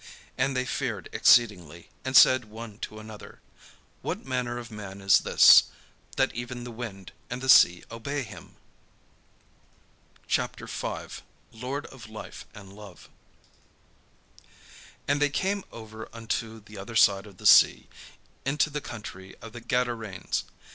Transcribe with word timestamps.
And 0.35 0.57
they 0.57 0.65
feared 0.65 1.09
exceedingly, 1.11 1.89
and 2.03 2.17
said 2.17 2.45
one 2.45 2.79
to 2.79 2.97
another: 2.97 3.39
"What 4.01 4.25
manner 4.25 4.57
of 4.57 4.71
man 4.71 4.99
is 4.99 5.19
this, 5.19 5.65
that 6.17 6.33
even 6.33 6.63
the 6.63 6.71
wind 6.71 7.11
and 7.29 7.39
the 7.39 7.47
sea 7.47 7.83
obey 7.91 8.23
him?" 8.23 8.55
CHAPTER 10.27 10.65
V 10.65 11.21
LORD 11.51 11.85
OF 11.85 12.09
LIFE 12.09 12.45
AND 12.55 12.73
LOVE 12.73 13.09
And 15.07 15.21
they 15.21 15.29
came 15.29 15.63
over 15.71 16.09
unto 16.13 16.59
the 16.59 16.79
other 16.79 16.95
side 16.95 17.27
of 17.27 17.37
the 17.37 17.45
sea, 17.45 17.87
into 18.43 18.71
the 18.71 18.81
country 18.81 19.35
of 19.39 19.53
the 19.53 19.61
Gadarenes. 19.61 20.45